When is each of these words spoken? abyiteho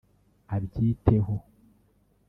abyiteho 0.55 1.35